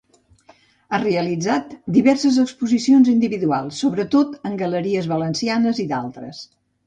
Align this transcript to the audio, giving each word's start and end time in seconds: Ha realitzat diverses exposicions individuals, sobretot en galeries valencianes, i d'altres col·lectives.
Ha 0.91 0.99
realitzat 1.01 1.75
diverses 1.97 2.39
exposicions 2.45 3.11
individuals, 3.13 3.77
sobretot 3.85 4.33
en 4.51 4.57
galeries 4.65 5.11
valencianes, 5.15 5.83
i 5.87 5.89
d'altres 5.93 6.27
col·lectives. 6.27 6.45